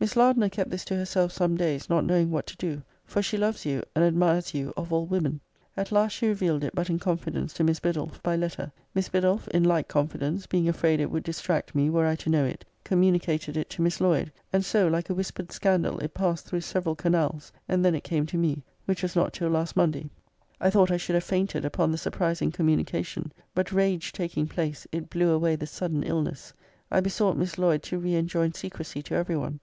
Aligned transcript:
'Miss 0.00 0.16
Lardner 0.16 0.48
kept 0.50 0.70
this 0.70 0.84
to 0.86 0.96
herself 0.96 1.32
some 1.32 1.56
days, 1.56 1.88
not 1.90 2.04
knowing 2.04 2.30
what 2.30 2.46
to 2.46 2.56
do; 2.56 2.82
for 3.04 3.22
she 3.22 3.36
loves 3.38 3.64
you, 3.66 3.82
and 3.94 4.04
admires 4.04 4.54
you 4.54 4.72
of 4.76 4.92
all 4.92 5.06
women. 5.06 5.40
At 5.76 5.92
last 5.92 6.12
she 6.12 6.28
revealed 6.28 6.64
it, 6.64 6.74
but 6.74 6.88
in 6.90 6.98
confidence, 6.98 7.52
to 7.54 7.64
Miss 7.64 7.80
Biddulph, 7.80 8.22
by 8.22 8.36
letter. 8.36 8.72
Miss 8.94 9.08
Biddulph, 9.08 9.48
in 9.48 9.64
like 9.64 9.88
confidence, 9.88 10.46
being 10.46 10.68
afraid 10.68 11.00
it 11.00 11.10
would 11.10 11.22
distract 11.22 11.74
me, 11.74 11.90
were 11.90 12.06
I 12.06 12.14
to 12.16 12.30
know 12.30 12.44
it, 12.44 12.64
communi 12.84 13.20
cated 13.20 13.56
it 13.56 13.68
to 13.70 13.82
Miss 13.82 14.00
Lloyd; 14.00 14.32
and 14.52 14.64
so, 14.64 14.86
like 14.86 15.10
a 15.10 15.14
whispered 15.14 15.50
scandal, 15.50 15.98
it 15.98 16.14
passed 16.14 16.46
through 16.46 16.60
several 16.62 16.94
canals, 16.94 17.52
and 17.68 17.84
then 17.84 17.94
it 17.94 18.04
came 18.04 18.26
to 18.26 18.38
me; 18.38 18.62
which 18.84 19.02
was 19.02 19.16
not 19.16 19.32
till 19.32 19.50
last 19.50 19.76
Monday.' 19.76 20.08
I 20.60 20.70
thought 20.70 20.90
I 20.90 20.98
should 20.98 21.14
have 21.14 21.24
fainted 21.24 21.64
upon 21.64 21.90
the 21.90 21.98
surpris 21.98 22.40
ing 22.42 22.52
communication. 22.52 23.30
But 23.54 23.72
rage 23.72 24.12
taking 24.12 24.46
place, 24.46 24.86
it 24.92 25.10
blew 25.10 25.30
away 25.30 25.56
the 25.56 25.66
sudden 25.66 26.02
illness. 26.02 26.52
I 26.90 27.00
besought 27.00 27.36
Miss 27.36 27.58
Lloyd 27.58 27.82
to 27.84 27.98
re 27.98 28.14
enjoin 28.14 28.52
secrecy 28.54 29.02
to 29.04 29.14
every 29.14 29.36
one. 29.36 29.60